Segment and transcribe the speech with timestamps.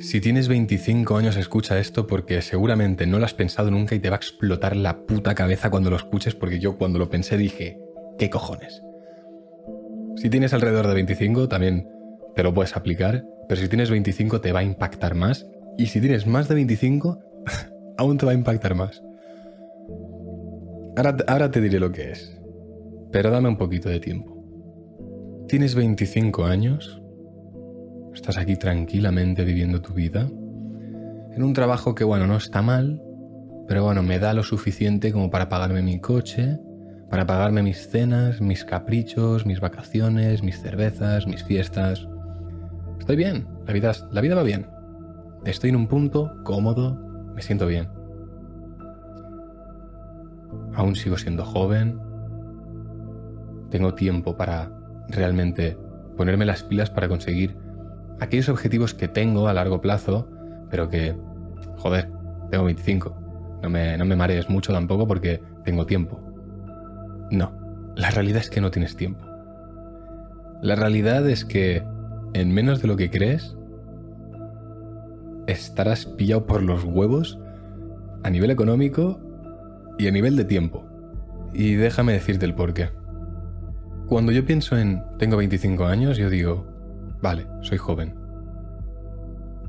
[0.00, 4.08] Si tienes 25 años escucha esto porque seguramente no lo has pensado nunca y te
[4.08, 7.78] va a explotar la puta cabeza cuando lo escuches porque yo cuando lo pensé dije,
[8.18, 8.82] ¿qué cojones?
[10.16, 11.86] Si tienes alrededor de 25 también
[12.34, 16.00] te lo puedes aplicar, pero si tienes 25 te va a impactar más y si
[16.00, 17.20] tienes más de 25
[17.98, 19.02] aún te va a impactar más.
[20.96, 22.40] Ahora, ahora te diré lo que es,
[23.12, 24.34] pero dame un poquito de tiempo.
[25.46, 26.99] Tienes 25 años
[28.14, 30.28] Estás aquí tranquilamente viviendo tu vida.
[31.32, 33.02] En un trabajo que, bueno, no está mal,
[33.68, 36.58] pero bueno, me da lo suficiente como para pagarme mi coche,
[37.08, 42.08] para pagarme mis cenas, mis caprichos, mis vacaciones, mis cervezas, mis fiestas.
[42.98, 44.66] Estoy bien, la vida, la vida va bien.
[45.44, 46.98] Estoy en un punto cómodo,
[47.34, 47.88] me siento bien.
[50.74, 51.98] Aún sigo siendo joven.
[53.70, 54.70] Tengo tiempo para
[55.08, 55.78] realmente
[56.16, 57.56] ponerme las pilas para conseguir
[58.20, 60.28] aquellos objetivos que tengo a largo plazo,
[60.70, 61.16] pero que,
[61.78, 62.10] joder,
[62.50, 63.16] tengo 25.
[63.62, 66.20] No me, no me marees mucho tampoco porque tengo tiempo.
[67.30, 67.52] No,
[67.96, 69.24] la realidad es que no tienes tiempo.
[70.62, 71.82] La realidad es que
[72.34, 73.56] en menos de lo que crees,
[75.46, 77.38] estarás pillado por los huevos
[78.22, 79.20] a nivel económico
[79.98, 80.84] y a nivel de tiempo.
[81.52, 82.90] Y déjame decirte el por qué.
[84.06, 86.66] Cuando yo pienso en tengo 25 años, yo digo,
[87.22, 88.14] Vale, soy joven.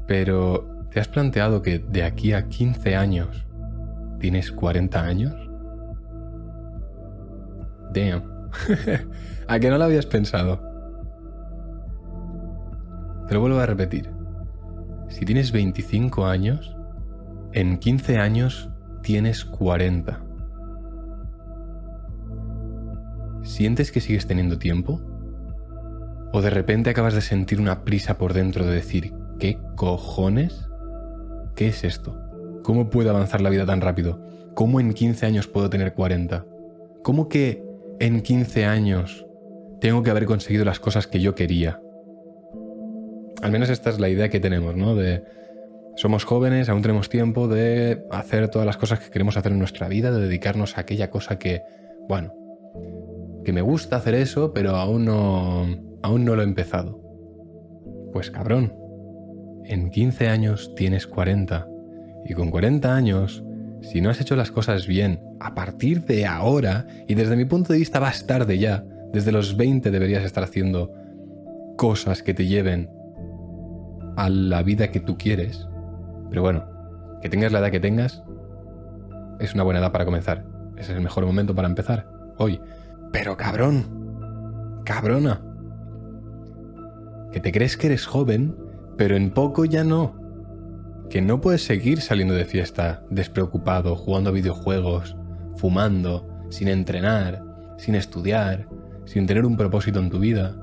[0.08, 3.46] Pero, ¿te has planteado que de aquí a 15 años
[4.20, 5.34] tienes 40 años?
[7.94, 8.24] Damn.
[9.48, 10.62] ¿A que no lo habías pensado?
[13.28, 14.10] Te lo vuelvo a repetir.
[15.10, 16.76] Si tienes 25 años,
[17.54, 18.70] en 15 años
[19.02, 20.22] tienes 40.
[23.44, 25.02] ¿Sientes que sigues teniendo tiempo?
[26.34, 30.70] ¿O de repente acabas de sentir una prisa por dentro de decir, ¿qué cojones?
[31.56, 32.18] ¿Qué es esto?
[32.64, 34.24] ¿Cómo puede avanzar la vida tan rápido?
[34.54, 36.46] ¿Cómo en 15 años puedo tener 40?
[37.04, 37.64] ¿Cómo que
[38.00, 39.26] en 15 años
[39.82, 41.82] tengo que haber conseguido las cosas que yo quería?
[43.42, 44.96] Al menos esta es la idea que tenemos, ¿no?
[44.96, 45.24] De
[45.96, 49.90] somos jóvenes, aún tenemos tiempo de hacer todas las cosas que queremos hacer en nuestra
[49.90, 51.64] vida, de dedicarnos a aquella cosa que,
[52.08, 52.34] bueno,
[53.44, 57.00] que me gusta hacer eso, pero aún no, aún no lo he empezado.
[58.14, 58.74] Pues cabrón,
[59.66, 61.68] en 15 años tienes 40.
[62.26, 63.44] Y con 40 años,
[63.82, 67.74] si no has hecho las cosas bien, a partir de ahora, y desde mi punto
[67.74, 70.94] de vista vas tarde ya, desde los 20 deberías estar haciendo
[71.78, 72.90] cosas que te lleven
[74.18, 75.68] a la vida que tú quieres.
[76.30, 76.66] Pero bueno,
[77.22, 78.24] que tengas la edad que tengas,
[79.40, 80.46] es una buena edad para comenzar.
[80.78, 82.08] es el mejor momento para empezar.
[82.38, 82.60] Hoy.
[83.12, 84.82] Pero cabrón.
[84.86, 85.51] Cabrona
[87.32, 88.56] que te crees que eres joven,
[88.98, 90.20] pero en poco ya no.
[91.10, 95.16] Que no puedes seguir saliendo de fiesta, despreocupado, jugando videojuegos,
[95.58, 97.44] fumando, sin entrenar,
[97.78, 98.68] sin estudiar,
[99.06, 100.56] sin tener un propósito en tu vida.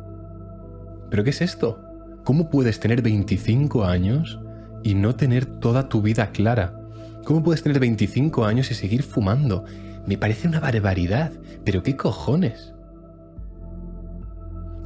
[1.11, 1.83] ¿Pero qué es esto?
[2.25, 4.39] ¿Cómo puedes tener 25 años
[4.83, 6.75] y no tener toda tu vida clara?
[7.25, 9.65] ¿Cómo puedes tener 25 años y seguir fumando?
[10.07, 11.33] Me parece una barbaridad,
[11.65, 12.75] pero ¿qué cojones?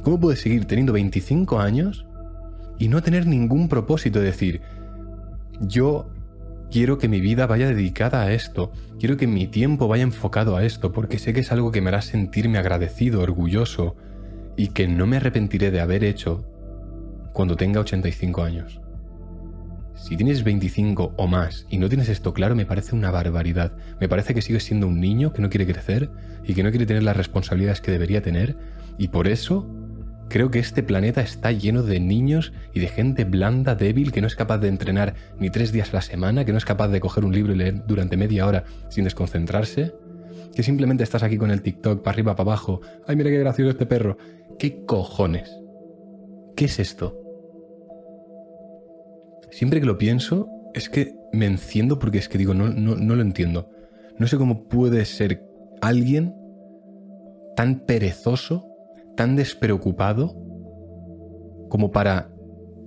[0.03, 2.05] ¿Cómo puedes seguir teniendo 25 años
[2.77, 4.61] y no tener ningún propósito de decir,
[5.61, 6.09] yo
[6.69, 10.65] quiero que mi vida vaya dedicada a esto, quiero que mi tiempo vaya enfocado a
[10.65, 13.95] esto, porque sé que es algo que me hará sentirme agradecido, orgulloso
[14.57, 16.43] y que no me arrepentiré de haber hecho
[17.31, 18.81] cuando tenga 85 años.
[19.95, 23.71] Si tienes 25 o más y no tienes esto claro, me parece una barbaridad.
[24.01, 26.09] Me parece que sigues siendo un niño que no quiere crecer
[26.43, 28.57] y que no quiere tener las responsabilidades que debería tener
[28.97, 29.65] y por eso
[30.33, 34.25] Creo que este planeta está lleno de niños y de gente blanda, débil, que no
[34.25, 36.99] es capaz de entrenar ni tres días a la semana, que no es capaz de
[36.99, 39.93] coger un libro y leer durante media hora sin desconcentrarse,
[40.55, 42.81] que simplemente estás aquí con el TikTok para arriba, para abajo.
[43.05, 44.17] ¡Ay, mira qué gracioso este perro!
[44.57, 45.55] ¿Qué cojones?
[46.55, 47.15] ¿Qué es esto?
[49.51, 53.15] Siempre que lo pienso, es que me enciendo porque es que digo, no, no, no
[53.15, 53.69] lo entiendo.
[54.17, 55.43] No sé cómo puede ser
[55.79, 56.33] alguien
[57.55, 58.72] tan perezoso
[59.15, 60.35] tan despreocupado
[61.69, 62.29] como para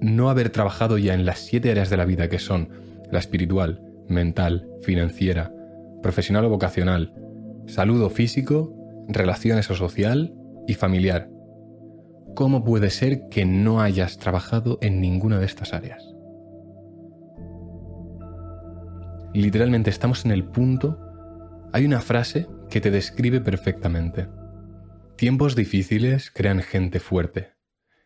[0.01, 2.69] no haber trabajado ya en las siete áreas de la vida que son
[3.11, 5.53] la espiritual, mental, financiera,
[6.03, 7.15] profesional o vocacional,
[7.67, 8.75] salud o físico,
[9.09, 10.35] relaciones o social
[10.67, 11.31] y familiar.
[12.35, 16.17] ¿Cómo puede ser que no hayas trabajado en ninguna de estas áreas?
[19.33, 20.99] Literalmente estamos en el punto,
[21.73, 24.29] hay una frase que te describe perfectamente.
[25.17, 27.55] Tiempos difíciles crean gente fuerte.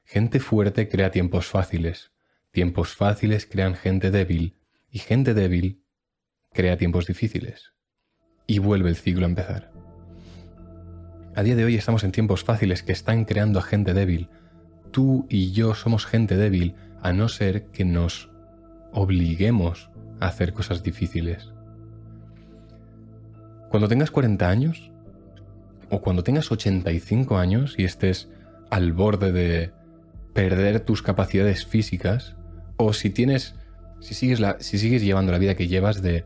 [0.04, 2.12] Gente fuerte crea tiempos fáciles.
[2.52, 5.82] Tiempos fáciles crean gente débil y gente débil
[6.52, 7.72] crea tiempos difíciles.
[8.46, 9.72] Y vuelve el ciclo a empezar.
[11.34, 14.28] A día de hoy estamos en tiempos fáciles que están creando a gente débil.
[14.92, 18.30] Tú y yo somos gente débil a no ser que nos
[18.92, 19.90] obliguemos
[20.20, 21.52] a hacer cosas difíciles.
[23.68, 24.89] Cuando tengas 40 años,
[25.90, 28.28] o cuando tengas 85 años y estés
[28.70, 29.72] al borde de
[30.32, 32.37] perder tus capacidades físicas,
[32.76, 33.54] o si tienes,
[34.00, 36.25] si sigues, la, si sigues llevando la vida que llevas de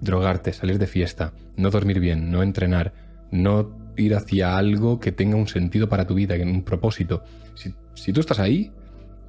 [0.00, 2.92] drogarte, salir de fiesta, no dormir bien, no entrenar,
[3.30, 7.24] no ir hacia algo que tenga un sentido para tu vida, un propósito.
[7.54, 8.72] Si, si tú estás ahí,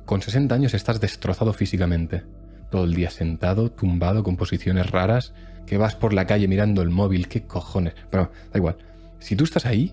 [0.06, 2.24] con 60 años estás destrozado físicamente.
[2.70, 5.34] Todo el día sentado, tumbado, con posiciones raras,
[5.66, 7.96] que vas por la calle mirando el móvil, qué cojones.
[8.10, 8.78] Pero da igual.
[9.26, 9.92] Si tú estás ahí,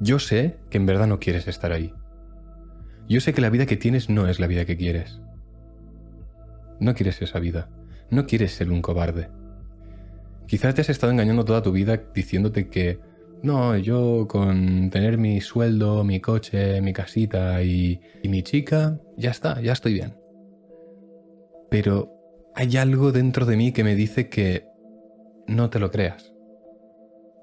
[0.00, 1.92] yo sé que en verdad no quieres estar ahí.
[3.10, 5.20] Yo sé que la vida que tienes no es la vida que quieres.
[6.80, 7.68] No quieres esa vida.
[8.08, 9.28] No quieres ser un cobarde.
[10.46, 13.00] Quizás te has estado engañando toda tu vida diciéndote que
[13.42, 19.30] no, yo con tener mi sueldo, mi coche, mi casita y, y mi chica, ya
[19.30, 20.16] está, ya estoy bien.
[21.68, 22.14] Pero
[22.54, 24.64] hay algo dentro de mí que me dice que
[25.46, 26.31] no te lo creas.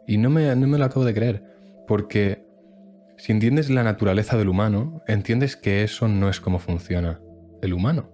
[0.09, 1.43] Y no me, no me lo acabo de creer,
[1.87, 2.43] porque
[3.17, 7.21] si entiendes la naturaleza del humano, entiendes que eso no es como funciona
[7.61, 8.09] el humano.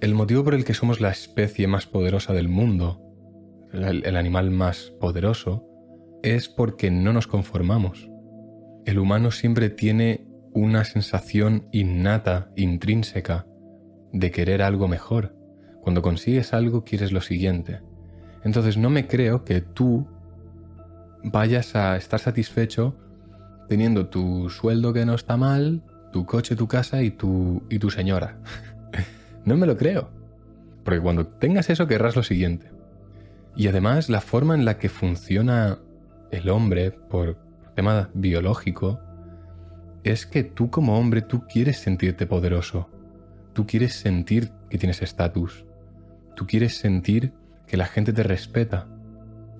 [0.00, 3.02] El motivo por el que somos la especie más poderosa del mundo,
[3.72, 5.66] el, el animal más poderoso,
[6.22, 8.08] es porque no nos conformamos.
[8.86, 13.48] El humano siempre tiene una sensación innata, intrínseca,
[14.12, 15.34] de querer algo mejor.
[15.80, 17.80] Cuando consigues algo quieres lo siguiente.
[18.44, 20.06] Entonces no me creo que tú
[21.24, 22.96] vayas a estar satisfecho
[23.68, 25.82] teniendo tu sueldo que no está mal,
[26.12, 28.36] tu coche, tu casa y tu, y tu señora.
[29.44, 30.10] no me lo creo.
[30.84, 32.70] Porque cuando tengas eso querrás lo siguiente.
[33.56, 35.78] Y además la forma en la que funciona
[36.30, 37.38] el hombre por
[37.74, 39.00] tema biológico
[40.04, 42.88] es que tú como hombre tú quieres sentirte poderoso.
[43.52, 45.64] Tú quieres sentir que tienes estatus.
[46.34, 47.32] Tú quieres sentir
[47.66, 48.88] que la gente te respeta.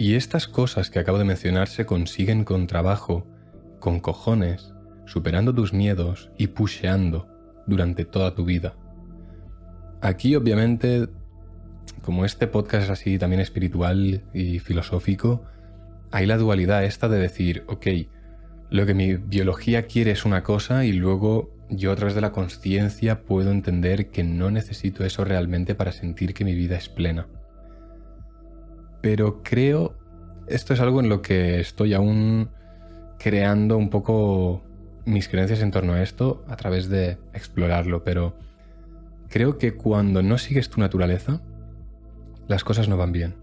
[0.03, 3.25] Y estas cosas que acabo de mencionar se consiguen con trabajo,
[3.79, 4.75] con cojones,
[5.07, 7.29] superando tus miedos y pusheando
[7.69, 8.75] durante toda tu vida.
[10.01, 11.09] Aquí obviamente,
[12.03, 15.45] como este podcast es así también espiritual y filosófico,
[16.11, 17.87] hay la dualidad esta de decir, ok,
[18.71, 22.33] lo que mi biología quiere es una cosa y luego yo a través de la
[22.33, 27.29] conciencia puedo entender que no necesito eso realmente para sentir que mi vida es plena.
[29.03, 29.95] Pero creo,
[30.47, 32.49] esto es algo en lo que estoy aún
[33.19, 34.63] creando un poco
[35.05, 38.35] mis creencias en torno a esto a través de explorarlo, pero
[39.29, 41.41] creo que cuando no sigues tu naturaleza,
[42.47, 43.35] las cosas no van bien.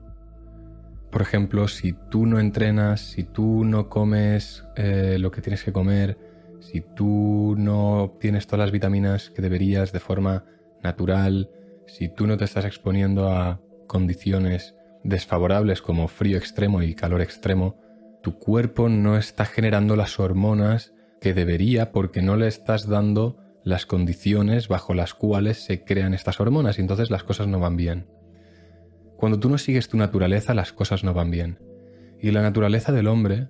[1.12, 5.74] Por ejemplo, si tú no entrenas, si tú no comes eh, lo que tienes que
[5.74, 6.18] comer,
[6.60, 10.46] si tú no obtienes todas las vitaminas que deberías de forma
[10.84, 11.50] natural,
[11.88, 17.80] si tú no te estás exponiendo a condiciones desfavorables como frío extremo y calor extremo,
[18.22, 23.86] tu cuerpo no está generando las hormonas que debería porque no le estás dando las
[23.86, 28.08] condiciones bajo las cuales se crean estas hormonas y entonces las cosas no van bien.
[29.18, 31.60] Cuando tú no sigues tu naturaleza, las cosas no van bien.
[32.22, 33.50] Y la naturaleza del hombre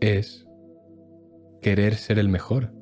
[0.00, 0.46] es
[1.62, 2.72] querer ser el mejor.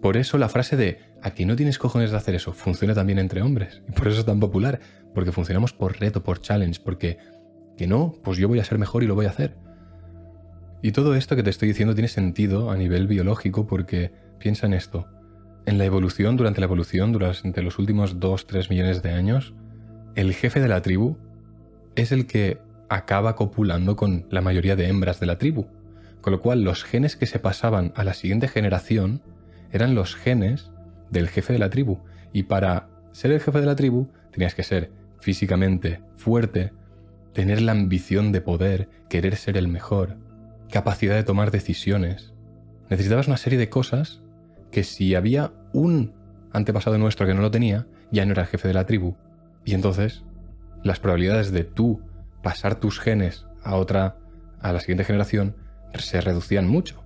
[0.00, 3.42] Por eso la frase de aquí no tienes cojones de hacer eso funciona también entre
[3.42, 3.82] hombres.
[3.88, 4.80] Y por eso es tan popular.
[5.14, 6.80] Porque funcionamos por reto, por challenge.
[6.82, 7.18] Porque
[7.76, 9.56] que no, pues yo voy a ser mejor y lo voy a hacer.
[10.82, 14.74] Y todo esto que te estoy diciendo tiene sentido a nivel biológico porque piensa en
[14.74, 15.06] esto.
[15.66, 19.54] En la evolución, durante la evolución, durante los últimos 2-3 millones de años,
[20.14, 21.18] el jefe de la tribu
[21.96, 25.66] es el que acaba copulando con la mayoría de hembras de la tribu,
[26.20, 29.22] con lo cual los genes que se pasaban a la siguiente generación
[29.72, 30.70] eran los genes
[31.10, 31.98] del jefe de la tribu,
[32.32, 36.72] y para ser el jefe de la tribu tenías que ser físicamente fuerte,
[37.32, 40.16] tener la ambición de poder, querer ser el mejor,
[40.70, 42.32] capacidad de tomar decisiones.
[42.88, 44.22] Necesitabas una serie de cosas
[44.70, 46.14] que si había un
[46.52, 49.16] antepasado nuestro que no lo tenía, ya no era el jefe de la tribu,
[49.64, 50.24] y entonces,
[50.82, 52.02] las probabilidades de tú
[52.42, 54.16] pasar tus genes a otra,
[54.60, 55.56] a la siguiente generación,
[55.94, 57.02] se reducían mucho.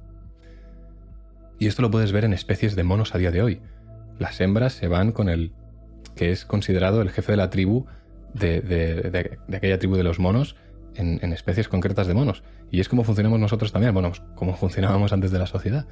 [1.64, 3.62] Y esto lo puedes ver en especies de monos a día de hoy.
[4.18, 5.54] Las hembras se van con el
[6.14, 7.86] que es considerado el jefe de la tribu
[8.34, 10.56] de, aquella tribu de los monos
[10.94, 12.42] en, especies concretas de monos.
[12.70, 15.86] Y es como funcionamos nosotros también, bueno, como funcionábamos antes de la sociedad.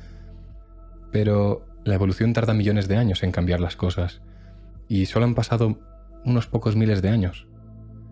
[1.11, 4.21] Pero la evolución tarda millones de años en cambiar las cosas.
[4.89, 5.79] Y solo han pasado
[6.27, 7.47] unos pocos miles de años.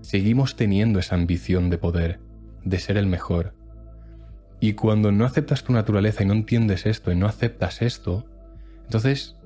[0.00, 2.20] Seguimos teniendo esa ambición de poder,
[2.64, 3.52] de ser el mejor.
[4.60, 8.26] Y cuando no aceptas tu naturaleza y no entiendes esto y no aceptas esto,
[8.84, 9.36] entonces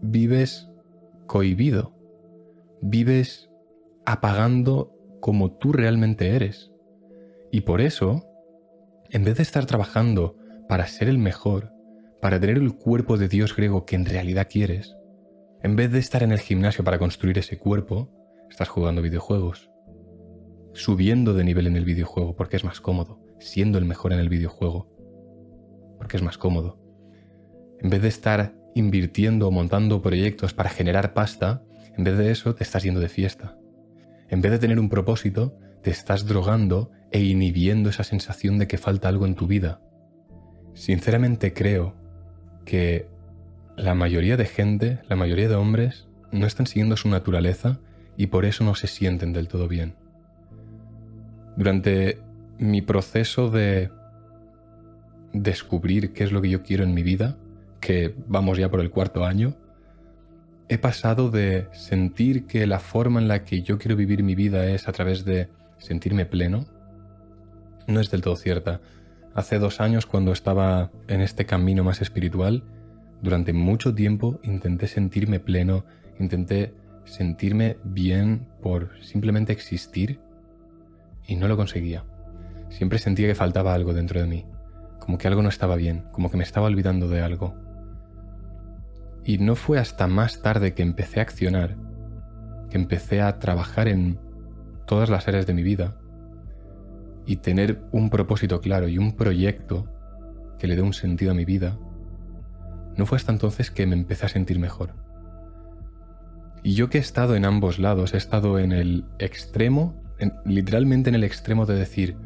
[0.00, 0.70] vives
[1.26, 1.94] cohibido,
[2.80, 3.50] vives
[4.06, 6.70] apagando como tú realmente eres.
[7.50, 8.24] Y por eso,
[9.10, 10.36] en vez de estar trabajando
[10.68, 11.72] para ser el mejor,
[12.20, 14.96] para tener el cuerpo de Dios griego que en realidad quieres,
[15.62, 18.10] en vez de estar en el gimnasio para construir ese cuerpo,
[18.50, 19.70] estás jugando videojuegos.
[20.72, 24.28] Subiendo de nivel en el videojuego porque es más cómodo, siendo el mejor en el
[24.28, 24.92] videojuego
[26.02, 26.80] porque es más cómodo.
[27.80, 31.62] En vez de estar invirtiendo o montando proyectos para generar pasta,
[31.96, 33.56] en vez de eso te estás yendo de fiesta.
[34.28, 38.78] En vez de tener un propósito, te estás drogando e inhibiendo esa sensación de que
[38.78, 39.80] falta algo en tu vida.
[40.74, 41.94] Sinceramente creo
[42.64, 43.06] que
[43.76, 47.78] la mayoría de gente, la mayoría de hombres, no están siguiendo su naturaleza
[48.16, 49.94] y por eso no se sienten del todo bien.
[51.56, 52.18] Durante
[52.58, 53.90] mi proceso de
[55.32, 57.36] descubrir qué es lo que yo quiero en mi vida,
[57.80, 59.56] que vamos ya por el cuarto año,
[60.68, 64.66] he pasado de sentir que la forma en la que yo quiero vivir mi vida
[64.66, 66.64] es a través de sentirme pleno,
[67.86, 68.80] no es del todo cierta.
[69.34, 72.62] Hace dos años, cuando estaba en este camino más espiritual,
[73.22, 75.84] durante mucho tiempo intenté sentirme pleno,
[76.18, 80.20] intenté sentirme bien por simplemente existir
[81.26, 82.04] y no lo conseguía.
[82.72, 84.46] Siempre sentía que faltaba algo dentro de mí,
[84.98, 87.54] como que algo no estaba bien, como que me estaba olvidando de algo.
[89.24, 91.76] Y no fue hasta más tarde que empecé a accionar,
[92.70, 94.18] que empecé a trabajar en
[94.86, 95.98] todas las áreas de mi vida
[97.26, 99.88] y tener un propósito claro y un proyecto
[100.58, 101.78] que le dé un sentido a mi vida,
[102.96, 104.94] no fue hasta entonces que me empecé a sentir mejor.
[106.62, 109.94] Y yo que he estado en ambos lados, he estado en el extremo,
[110.44, 112.16] literalmente en el extremo de decir,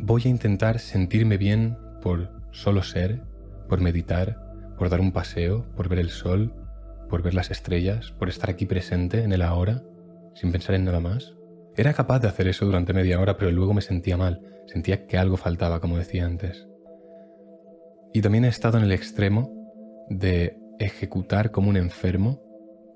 [0.00, 3.22] voy a intentar sentirme bien por solo ser,
[3.68, 4.40] por meditar,
[4.78, 6.54] por dar un paseo, por ver el sol,
[7.08, 9.82] por ver las estrellas, por estar aquí presente en el ahora,
[10.34, 11.34] sin pensar en nada más.
[11.76, 15.18] Era capaz de hacer eso durante media hora, pero luego me sentía mal, sentía que
[15.18, 16.66] algo faltaba, como decía antes.
[18.12, 19.52] Y también he estado en el extremo
[20.08, 22.42] de ejecutar como un enfermo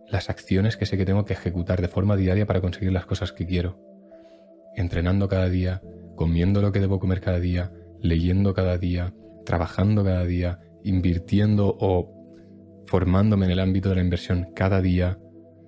[0.09, 3.33] las acciones que sé que tengo que ejecutar de forma diaria para conseguir las cosas
[3.33, 3.79] que quiero.
[4.75, 5.83] Entrenando cada día,
[6.23, 9.13] comiendo lo que debo comer cada día, leyendo cada día,
[9.45, 12.15] trabajando cada día, invirtiendo o
[12.87, 15.19] formándome en el ámbito de la inversión cada día,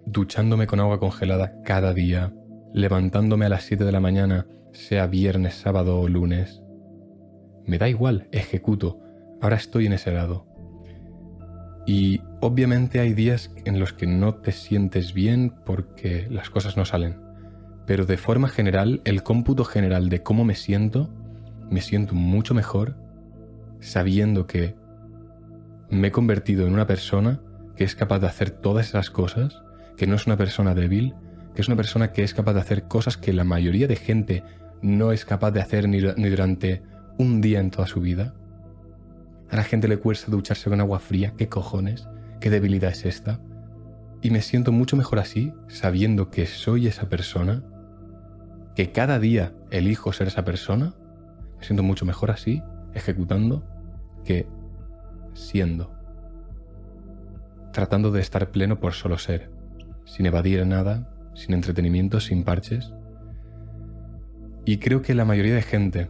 [0.06, 2.32] duchándome con agua congelada cada día,
[2.72, 6.62] levantándome a las 7 de la mañana, sea viernes, sábado o lunes.
[7.66, 9.00] Me da igual, ejecuto.
[9.42, 10.46] Ahora estoy en ese lado.
[11.84, 16.84] Y obviamente hay días en los que no te sientes bien porque las cosas no
[16.84, 17.23] salen.
[17.86, 21.10] Pero de forma general, el cómputo general de cómo me siento,
[21.70, 22.96] me siento mucho mejor
[23.80, 24.74] sabiendo que
[25.90, 27.40] me he convertido en una persona
[27.76, 29.62] que es capaz de hacer todas esas cosas,
[29.96, 31.14] que no es una persona débil,
[31.54, 34.42] que es una persona que es capaz de hacer cosas que la mayoría de gente
[34.82, 36.82] no es capaz de hacer ni, durante
[37.18, 38.34] un día en toda su vida.
[39.50, 42.08] A la gente le cuesta ducharse con agua fría, ¿qué cojones?
[42.40, 43.40] ¿Qué debilidad es esta?
[44.20, 47.62] Y me siento mucho mejor así, sabiendo que soy esa persona,
[48.74, 50.94] que cada día elijo ser esa persona,
[51.58, 52.62] me siento mucho mejor así,
[52.92, 53.64] ejecutando,
[54.24, 54.46] que
[55.34, 55.94] siendo,
[57.72, 59.50] tratando de estar pleno por solo ser,
[60.04, 62.92] sin evadir nada, sin entretenimiento, sin parches.
[64.64, 66.08] Y creo que la mayoría de gente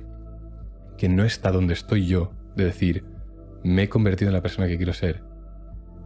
[0.96, 3.04] que no está donde estoy yo, de decir,
[3.64, 5.24] me he convertido en la persona que quiero ser,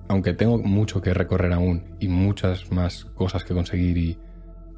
[0.09, 4.19] aunque tengo mucho que recorrer aún y muchas más cosas que conseguir y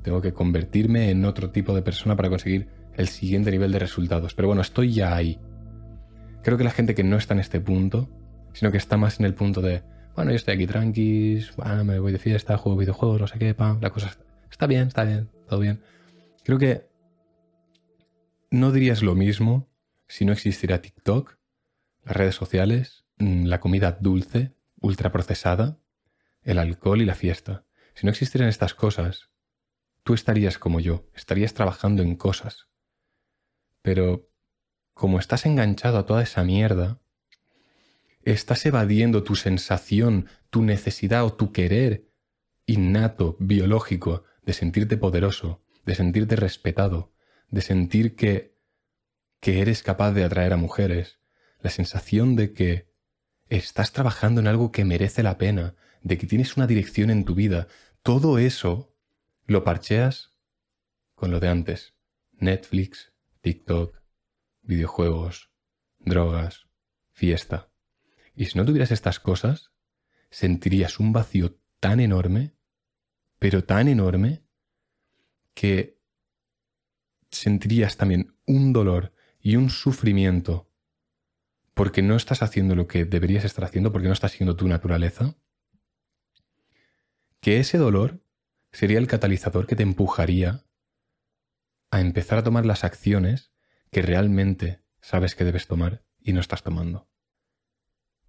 [0.02, 4.34] tengo que convertirme en otro tipo de persona para conseguir el siguiente nivel de resultados.
[4.34, 5.38] Pero bueno, estoy ya ahí.
[6.42, 8.08] Creo que la gente que no está en este punto
[8.52, 9.82] sino que está más en el punto de,
[10.14, 11.44] bueno, yo estoy aquí tranqui,
[11.84, 14.16] me voy de fiesta, juego videojuegos, no sé qué, pam, la cosa
[14.50, 15.82] está, bien, está bien, todo bien.
[16.44, 16.88] Creo que
[18.50, 19.68] no dirías lo mismo
[20.08, 21.38] si no existiera TikTok,
[22.04, 25.78] las redes sociales, mm, la comida dulce, ultraprocesada,
[26.42, 27.64] el alcohol y la fiesta.
[27.94, 29.29] Si no existieran estas cosas,
[30.02, 32.68] tú estarías como yo, estarías trabajando en cosas.
[33.82, 34.30] Pero
[34.94, 37.00] como estás enganchado a toda esa mierda,
[38.22, 42.10] estás evadiendo tu sensación, tu necesidad o tu querer
[42.66, 47.12] innato, biológico, de sentirte poderoso, de sentirte respetado,
[47.48, 48.58] de sentir que,
[49.40, 51.18] que eres capaz de atraer a mujeres,
[51.60, 52.90] la sensación de que
[53.48, 57.34] estás trabajando en algo que merece la pena, de que tienes una dirección en tu
[57.34, 57.66] vida,
[58.02, 58.89] todo eso
[59.50, 60.32] lo parcheas
[61.16, 61.96] con lo de antes.
[62.34, 64.00] Netflix, TikTok,
[64.62, 65.50] videojuegos,
[65.98, 66.68] drogas,
[67.10, 67.68] fiesta.
[68.36, 69.72] Y si no tuvieras estas cosas,
[70.30, 72.54] sentirías un vacío tan enorme,
[73.40, 74.44] pero tan enorme,
[75.52, 76.00] que
[77.32, 80.70] sentirías también un dolor y un sufrimiento
[81.74, 85.34] porque no estás haciendo lo que deberías estar haciendo, porque no estás siendo tu naturaleza,
[87.40, 88.22] que ese dolor
[88.72, 90.64] sería el catalizador que te empujaría
[91.90, 93.52] a empezar a tomar las acciones
[93.90, 97.08] que realmente sabes que debes tomar y no estás tomando.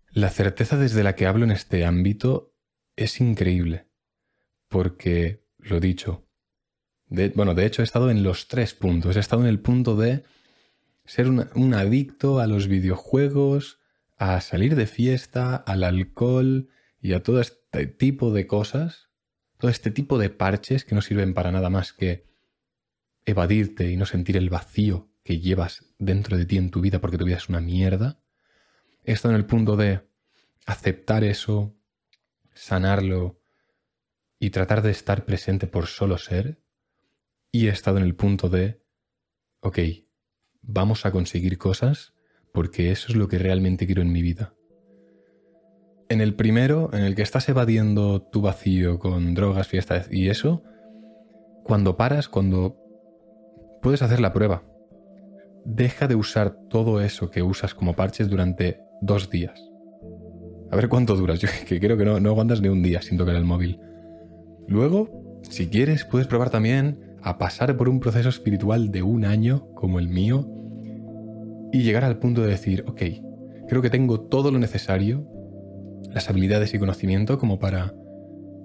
[0.10, 2.56] La certeza desde la que hablo en este ámbito
[2.96, 3.88] es increíble,
[4.68, 6.28] porque, lo dicho,
[7.36, 10.24] bueno, de hecho he estado en los tres puntos, he estado en el punto de
[11.06, 13.80] ser un, adicto a los videojuegos,
[14.18, 16.70] a salir de fiesta, al alcohol
[17.00, 19.10] y a todo este tipo de cosas,
[19.62, 22.26] todo este tipo de parches que no sirven para nada más que
[23.26, 27.20] evadirte y no sentir el vacío que llevas dentro de ti en tu vida porque
[27.20, 28.20] tu vida es una mierda.
[29.04, 30.02] He estado en el punto de
[30.66, 31.76] aceptar eso,
[32.56, 33.40] sanarlo
[34.40, 36.60] y tratar de estar presente por solo ser.
[37.52, 38.82] Y he estado en el punto de,
[39.60, 39.78] ok,
[40.64, 42.16] vamos a conseguir cosas
[42.52, 44.56] porque eso es lo que realmente quiero en mi vida.
[46.12, 50.62] En el primero, en el que estás evadiendo tu vacío con drogas, fiestas y eso,
[51.64, 52.76] cuando paras, cuando
[53.82, 54.66] puedes hacer la prueba,
[55.64, 59.58] deja de usar todo eso que usas como parches durante dos días.
[60.70, 61.40] A ver cuánto duras.
[61.40, 63.80] Yo que creo que no, no aguantas ni un día sin tocar el móvil.
[64.68, 69.70] Luego, si quieres, puedes probar también a pasar por un proceso espiritual de un año
[69.76, 70.46] como el mío
[71.72, 73.02] y llegar al punto de decir, ok,
[73.70, 75.26] creo que tengo todo lo necesario,
[76.12, 77.94] las habilidades y conocimiento como para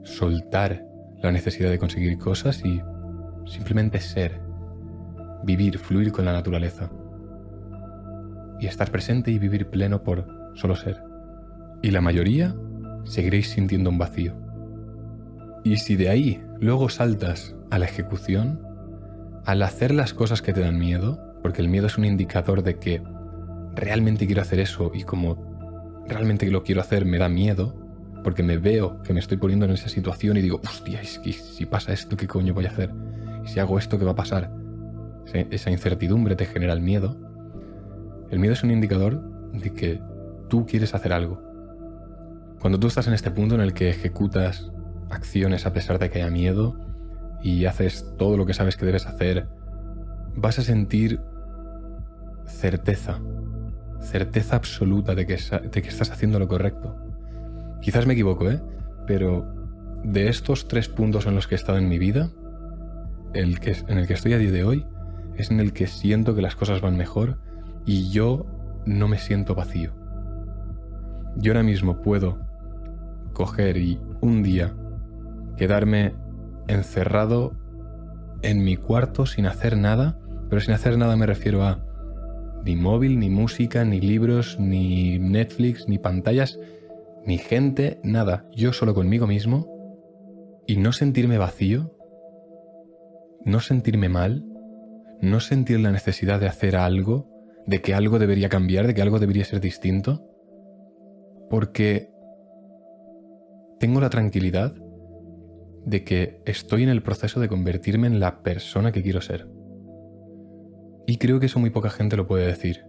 [0.03, 0.85] soltar
[1.23, 2.81] la necesidad de conseguir cosas y
[3.47, 4.40] simplemente ser,
[5.44, 6.90] vivir, fluir con la naturaleza.
[8.61, 11.03] Y estar presente y vivir pleno por solo ser.
[11.83, 12.55] Y la mayoría
[13.05, 14.35] seguiréis sintiendo un vacío.
[15.62, 18.62] Y si de ahí luego saltas a la ejecución,
[19.44, 22.79] al hacer las cosas que te dan miedo, porque el miedo es un indicador de
[22.79, 23.03] que
[23.75, 25.56] realmente quiero hacer eso y como
[26.09, 27.75] realmente lo quiero hacer me da miedo,
[28.23, 31.33] porque me veo que me estoy poniendo en esa situación y digo, hostia, es que
[31.33, 32.92] si pasa esto, ¿qué coño voy a hacer?
[33.45, 34.51] Si hago esto, ¿qué va a pasar?
[35.33, 37.16] Esa incertidumbre te genera el miedo.
[38.31, 40.01] El miedo es un indicador de que
[40.49, 41.42] tú quieres hacer algo.
[42.61, 44.71] Cuando tú estás en este punto en el que ejecutas
[45.11, 46.87] acciones a pesar de que haya miedo,
[47.47, 49.49] y haces todo lo que sabes que debes hacer,
[50.35, 51.21] vas a sentir
[52.45, 53.21] certeza,
[54.07, 56.97] certeza absoluta de que, estás haciendo lo correcto.
[57.81, 58.62] Quizás me equivoco, ¿eh?
[59.07, 59.47] Pero
[60.03, 62.31] de estos tres puntos en los que he estado en mi vida,
[63.35, 64.87] el que, en el que estoy a día de hoy,
[65.37, 67.38] es en el que siento que las cosas van mejor
[67.85, 68.47] y yo
[68.87, 69.92] no me siento vacío.
[71.37, 72.38] Yo ahora mismo puedo
[73.35, 74.75] coger y un día
[75.57, 76.14] quedarme
[76.69, 77.53] encerrado
[78.42, 81.86] en mi cuarto sin hacer nada, pero sin hacer nada me refiero a
[82.66, 86.59] ni móvil, ni música, ni libros, ni Netflix, ni pantallas,
[87.24, 89.68] ni gente, nada, yo solo conmigo mismo.
[90.66, 91.96] Y no sentirme vacío,
[93.44, 94.44] no sentirme mal,
[95.20, 97.31] no sentir la necesidad de hacer algo,
[97.66, 100.29] de que algo debería cambiar, de que algo debería ser distinto,
[101.48, 102.11] porque
[103.79, 104.74] tengo la tranquilidad
[105.85, 109.46] de que estoy en el proceso de convertirme en la persona que quiero ser.
[111.07, 112.85] Y creo que eso muy poca gente lo puede decir.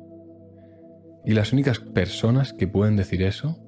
[1.26, 3.60] Y las únicas personas que pueden decir eso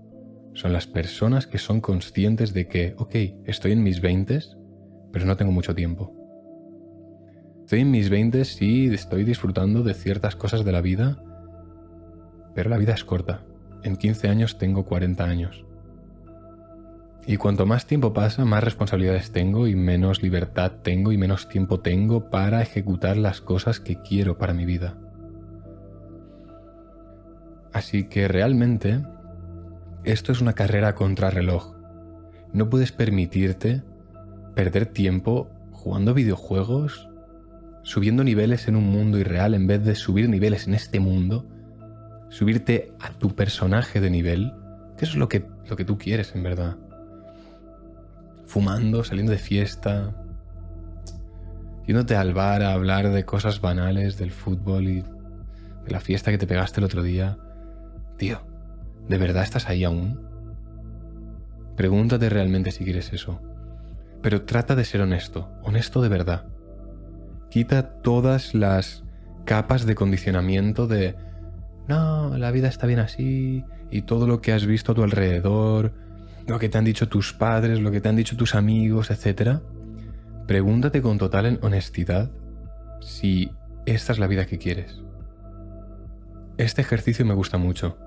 [0.54, 4.40] son las personas que son conscientes de que, ok, estoy en mis 20,
[5.12, 6.16] pero no tengo mucho tiempo.
[7.62, 11.24] Estoy en mis 20 y estoy disfrutando de ciertas cosas de la vida,
[12.56, 13.46] pero la vida es corta.
[13.84, 15.66] En 15 años tengo 40 años.
[17.28, 21.80] Y cuanto más tiempo pasa, más responsabilidades tengo y menos libertad tengo y menos tiempo
[21.80, 24.98] tengo para ejecutar las cosas que quiero para mi vida.
[27.72, 29.04] Así que realmente
[30.04, 31.76] esto es una carrera contra reloj.
[32.52, 33.84] No puedes permitirte
[34.56, 37.10] perder tiempo jugando videojuegos,
[37.84, 41.46] subiendo niveles en un mundo irreal en vez de subir niveles en este mundo,
[42.30, 44.52] subirte a tu personaje de nivel,
[44.98, 46.78] que eso es lo que, lo que tú quieres en verdad
[48.50, 50.14] fumando, saliendo de fiesta,
[51.88, 56.38] yéndote al bar a hablar de cosas banales del fútbol y de la fiesta que
[56.38, 57.38] te pegaste el otro día.
[58.18, 58.42] Tío,
[59.10, 60.22] ¿De verdad estás ahí aún?
[61.76, 63.42] Pregúntate realmente si quieres eso.
[64.22, 66.46] Pero trata de ser honesto, honesto de verdad.
[67.50, 69.04] Quita todas las
[69.46, 71.16] capas de condicionamiento de,
[71.88, 75.94] no, la vida está bien así, y todo lo que has visto a tu alrededor,
[76.50, 79.60] lo que te han dicho tus padres, lo que te han dicho tus amigos, etc.
[80.48, 82.32] Pregúntate con total honestidad
[83.02, 83.52] si
[83.86, 85.04] esta es la vida que quieres.
[86.58, 88.00] Este ejercicio me gusta mucho.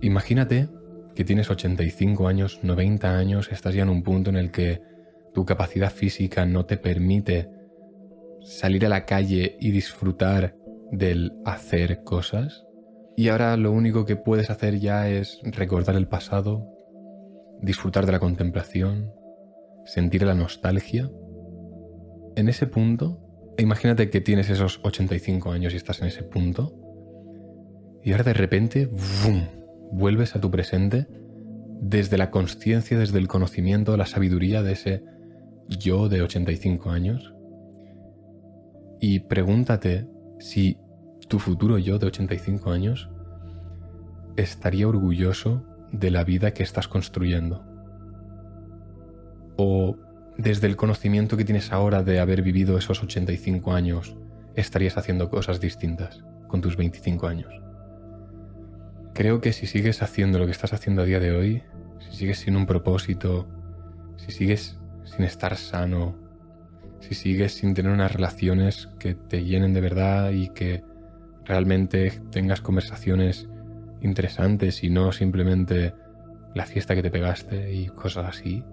[0.00, 0.68] Imagínate
[1.14, 4.82] que tienes 85 años, 90 años, estás ya en un punto en el que
[5.32, 7.48] tu capacidad física no te permite
[8.42, 10.56] salir a la calle y disfrutar
[10.90, 12.64] del hacer cosas.
[13.16, 16.75] Y ahora lo único que puedes hacer ya es recordar el pasado,
[17.60, 19.12] disfrutar de la contemplación,
[19.84, 21.10] sentir la nostalgia.
[22.36, 23.20] En ese punto,
[23.58, 26.74] imagínate que tienes esos 85 años y estás en ese punto,
[28.02, 28.90] y ahora de repente,
[29.90, 31.06] vuelves a tu presente
[31.80, 35.04] desde la conciencia, desde el conocimiento, la sabiduría de ese
[35.68, 37.34] yo de 85 años,
[39.00, 40.78] y pregúntate si
[41.28, 43.10] tu futuro yo de 85 años
[44.36, 47.64] estaría orgulloso de la vida que estás construyendo.
[49.56, 49.96] O
[50.36, 54.16] desde el conocimiento que tienes ahora de haber vivido esos 85 años,
[54.54, 57.62] estarías haciendo cosas distintas con tus 25 años.
[59.14, 61.62] Creo que si sigues haciendo lo que estás haciendo a día de hoy,
[62.00, 63.48] si sigues sin un propósito,
[64.16, 66.16] si sigues sin estar sano,
[67.00, 70.84] si sigues sin tener unas relaciones que te llenen de verdad y que
[71.44, 73.48] realmente tengas conversaciones
[74.00, 75.94] interesantes y no simplemente
[76.54, 78.64] la fiesta que te pegaste y cosas así.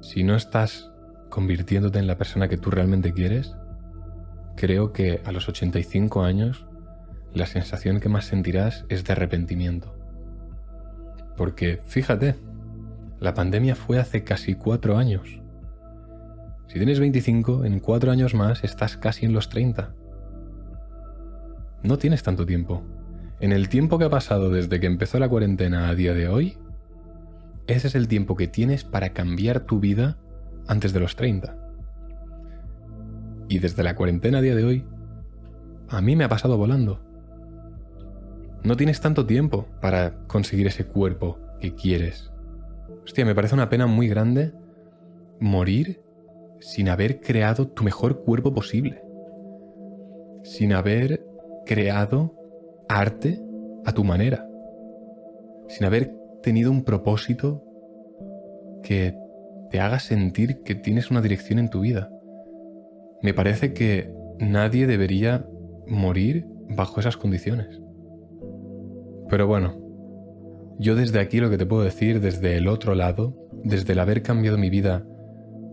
[0.00, 0.90] Si no estás
[1.30, 3.56] convirtiéndote en la persona que tú realmente quieres,
[4.56, 6.66] creo que a los 85 años
[7.32, 9.94] la sensación que más sentirás es de arrepentimiento.
[11.36, 12.36] Porque fíjate,
[13.20, 15.40] la pandemia fue hace casi cuatro años.
[16.68, 19.94] Si tienes 25, en cuatro años más estás casi en los 30.
[21.82, 22.84] No tienes tanto tiempo.
[23.40, 26.56] En el tiempo que ha pasado desde que empezó la cuarentena a día de hoy,
[27.66, 30.18] ese es el tiempo que tienes para cambiar tu vida
[30.66, 31.56] antes de los 30.
[33.48, 34.86] Y desde la cuarentena a día de hoy,
[35.88, 37.00] a mí me ha pasado volando.
[38.62, 42.32] No tienes tanto tiempo para conseguir ese cuerpo que quieres.
[43.04, 44.52] Hostia, me parece una pena muy grande
[45.40, 46.02] morir
[46.60, 49.02] sin haber creado tu mejor cuerpo posible.
[50.44, 51.26] Sin haber
[51.66, 52.34] creado
[52.88, 53.42] arte
[53.84, 54.48] a tu manera.
[55.68, 57.62] Sin haber tenido un propósito
[58.82, 59.16] que
[59.70, 62.10] te haga sentir que tienes una dirección en tu vida.
[63.22, 65.46] Me parece que nadie debería
[65.86, 67.80] morir bajo esas condiciones.
[69.28, 69.80] Pero bueno,
[70.78, 74.22] yo desde aquí lo que te puedo decir, desde el otro lado, desde el haber
[74.22, 75.06] cambiado mi vida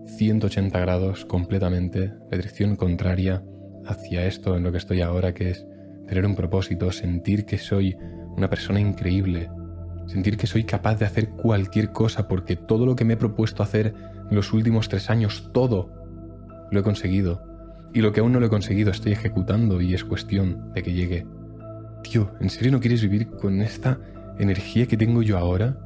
[0.05, 3.43] 180 grados completamente, la dirección contraria
[3.85, 5.65] hacia esto en lo que estoy ahora, que es
[6.11, 7.95] tener un propósito, sentir que soy
[8.35, 9.49] una persona increíble,
[10.07, 13.63] sentir que soy capaz de hacer cualquier cosa porque todo lo que me he propuesto
[13.63, 13.93] hacer
[14.29, 15.89] en los últimos tres años, todo
[16.69, 17.41] lo he conseguido.
[17.93, 20.91] Y lo que aún no lo he conseguido estoy ejecutando y es cuestión de que
[20.91, 21.25] llegue.
[22.03, 23.97] Tío, ¿en serio no quieres vivir con esta
[24.37, 25.77] energía que tengo yo ahora?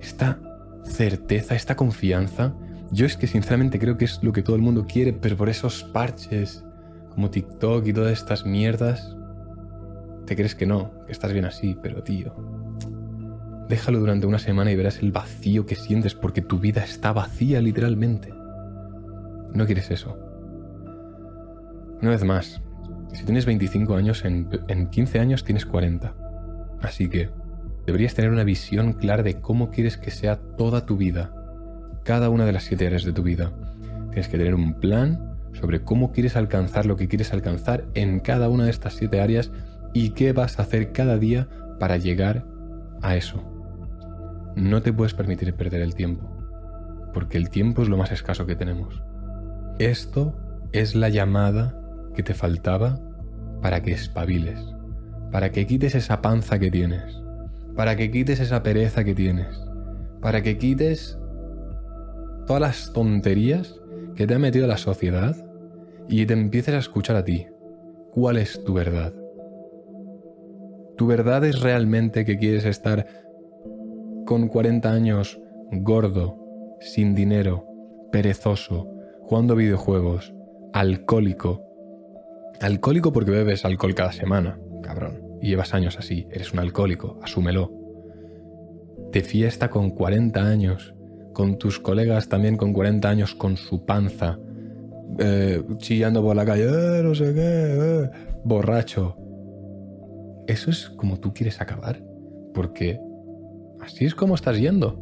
[0.00, 0.40] Esta
[0.84, 2.54] certeza, esta confianza
[2.90, 5.50] yo es que sinceramente creo que es lo que todo el mundo quiere, pero por
[5.50, 6.64] esos parches
[7.10, 9.14] como TikTok y todas estas mierdas,
[10.26, 12.34] te crees que no, que estás bien así, pero tío,
[13.68, 17.60] déjalo durante una semana y verás el vacío que sientes porque tu vida está vacía
[17.60, 18.32] literalmente.
[19.52, 20.18] No quieres eso.
[22.00, 22.60] Una vez más,
[23.12, 26.14] si tienes 25 años, en, en 15 años tienes 40.
[26.82, 27.30] Así que
[27.86, 31.32] deberías tener una visión clara de cómo quieres que sea toda tu vida
[32.04, 33.52] cada una de las siete áreas de tu vida.
[34.10, 38.48] Tienes que tener un plan sobre cómo quieres alcanzar lo que quieres alcanzar en cada
[38.48, 39.50] una de estas siete áreas
[39.94, 42.44] y qué vas a hacer cada día para llegar
[43.00, 43.42] a eso.
[44.56, 46.28] No te puedes permitir perder el tiempo,
[47.14, 49.02] porque el tiempo es lo más escaso que tenemos.
[49.78, 50.34] Esto
[50.72, 51.80] es la llamada
[52.14, 53.00] que te faltaba
[53.62, 54.60] para que espabiles,
[55.32, 57.22] para que quites esa panza que tienes,
[57.74, 59.60] para que quites esa pereza que tienes,
[60.20, 61.18] para que quites
[62.46, 63.80] todas las tonterías
[64.16, 65.36] que te ha metido la sociedad
[66.08, 67.46] y te empieces a escuchar a ti.
[68.12, 69.12] ¿Cuál es tu verdad?
[70.96, 73.06] ¿Tu verdad es realmente que quieres estar
[74.26, 75.40] con 40 años
[75.72, 76.38] gordo,
[76.80, 77.66] sin dinero,
[78.12, 78.88] perezoso,
[79.22, 80.32] jugando videojuegos,
[80.72, 81.62] alcohólico?
[82.60, 85.20] Alcohólico porque bebes alcohol cada semana, cabrón.
[85.40, 87.72] Y llevas años así, eres un alcohólico, asúmelo.
[89.12, 90.94] de fiesta con 40 años,
[91.32, 94.38] con tus colegas también con 40 años con su panza,
[95.18, 98.10] eh, chillando por la calle, eh, no sé qué, eh,
[98.44, 99.16] borracho.
[100.46, 102.02] Eso es como tú quieres acabar,
[102.52, 103.00] porque
[103.80, 105.00] así es como estás yendo.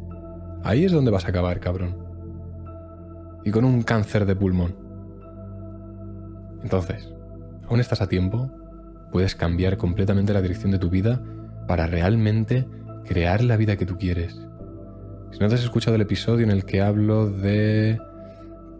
[0.63, 1.97] Ahí es donde vas a acabar, cabrón.
[3.43, 4.75] Y con un cáncer de pulmón.
[6.63, 7.13] Entonces,
[7.67, 8.49] aún estás a tiempo,
[9.11, 11.21] puedes cambiar completamente la dirección de tu vida
[11.67, 12.65] para realmente
[13.05, 14.33] crear la vida que tú quieres.
[15.31, 17.99] Si no te has escuchado el episodio en el que hablo de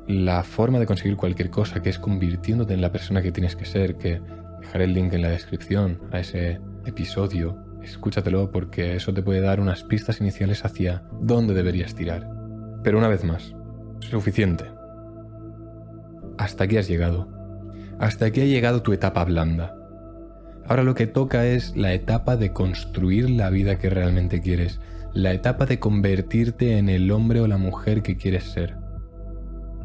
[0.08, 3.66] la forma de conseguir cualquier cosa, que es convirtiéndote en la persona que tienes que
[3.66, 4.22] ser, que
[4.64, 9.60] dejaré el link en la descripción a ese episodio, escúchatelo porque eso te puede dar
[9.60, 12.30] unas pistas iniciales hacia dónde deberías tirar.
[12.82, 13.54] Pero una vez más,
[14.00, 14.66] suficiente.
[16.38, 17.28] Hasta aquí has llegado.
[18.00, 19.76] Hasta aquí ha llegado tu etapa blanda.
[20.66, 24.80] Ahora lo que toca es la etapa de construir la vida que realmente quieres,
[25.14, 28.78] la etapa de convertirte en el hombre o la mujer que quieres ser.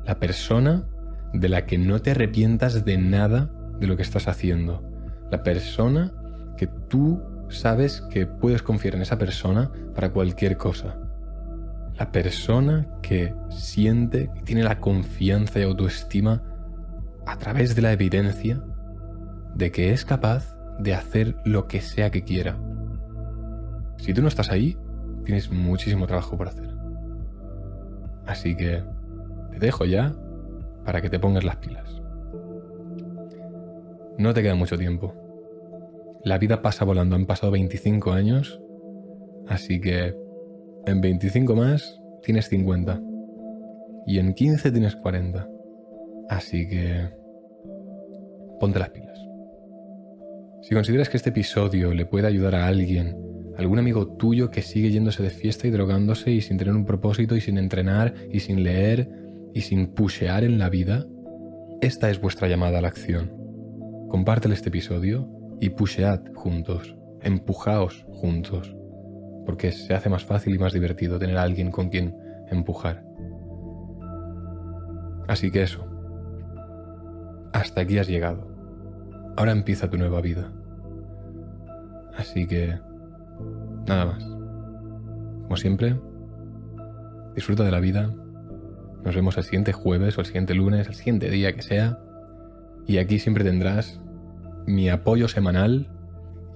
[0.06, 0.88] La persona
[1.34, 4.82] de la que no te arrepientas de nada de lo que estás haciendo.
[5.30, 6.12] La persona
[6.56, 10.98] que tú sabes que puedes confiar en esa persona para cualquier cosa.
[11.98, 16.42] La persona que siente, que tiene la confianza y autoestima
[17.26, 18.62] a través de la evidencia
[19.54, 22.56] de que es capaz de hacer lo que sea que quiera.
[23.98, 24.78] Si tú no estás ahí,
[25.24, 26.74] tienes muchísimo trabajo por hacer.
[28.26, 28.84] Así que
[29.50, 30.14] te dejo ya
[30.84, 32.00] para que te pongas las pilas.
[34.18, 35.14] No te queda mucho tiempo.
[36.24, 38.60] La vida pasa volando, han pasado 25 años,
[39.46, 40.12] así que
[40.86, 43.00] en 25 más tienes 50
[44.06, 45.48] y en 15 tienes 40.
[46.28, 47.08] Así que
[48.58, 49.18] ponte las pilas.
[50.62, 53.16] Si consideras que este episodio le puede ayudar a alguien,
[53.56, 57.36] algún amigo tuyo que sigue yéndose de fiesta y drogándose y sin tener un propósito
[57.36, 59.08] y sin entrenar y sin leer
[59.54, 61.06] y sin pushear en la vida,
[61.80, 63.37] esta es vuestra llamada a la acción.
[64.08, 65.28] Compártele este episodio
[65.60, 68.74] y pushead juntos, empujaos juntos,
[69.44, 72.16] porque se hace más fácil y más divertido tener a alguien con quien
[72.50, 73.04] empujar.
[75.26, 75.86] Así que eso.
[77.52, 78.48] Hasta aquí has llegado.
[79.36, 80.50] Ahora empieza tu nueva vida.
[82.16, 82.78] Así que...
[83.86, 84.24] Nada más.
[85.42, 86.00] Como siempre,
[87.34, 88.10] disfruta de la vida.
[89.04, 91.98] Nos vemos el siguiente jueves o el siguiente lunes, el siguiente día que sea.
[92.88, 94.00] Y aquí siempre tendrás
[94.66, 95.88] mi apoyo semanal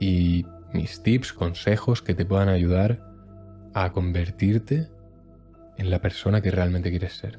[0.01, 3.07] y mis tips, consejos que te puedan ayudar
[3.75, 4.88] a convertirte
[5.77, 7.38] en la persona que realmente quieres ser.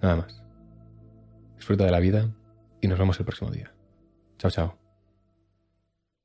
[0.00, 0.42] Nada más.
[1.56, 2.30] Disfruta de la vida
[2.80, 3.72] y nos vemos el próximo día.
[4.38, 4.81] Chao, chao.